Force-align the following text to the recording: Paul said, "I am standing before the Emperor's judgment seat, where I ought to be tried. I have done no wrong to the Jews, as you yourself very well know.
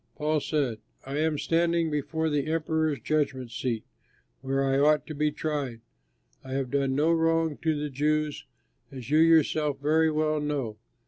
Paul 0.15 0.39
said, 0.39 0.79
"I 1.05 1.19
am 1.19 1.37
standing 1.37 1.91
before 1.91 2.31
the 2.31 2.47
Emperor's 2.51 2.99
judgment 3.01 3.51
seat, 3.51 3.83
where 4.41 4.63
I 4.65 4.79
ought 4.79 5.05
to 5.05 5.13
be 5.13 5.31
tried. 5.31 5.81
I 6.43 6.53
have 6.53 6.71
done 6.71 6.95
no 6.95 7.11
wrong 7.11 7.55
to 7.61 7.79
the 7.79 7.91
Jews, 7.91 8.45
as 8.91 9.11
you 9.11 9.19
yourself 9.19 9.79
very 9.79 10.09
well 10.09 10.39
know. 10.41 10.77